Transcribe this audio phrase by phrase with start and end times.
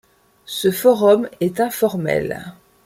[0.47, 2.55] Ce Forum est informel.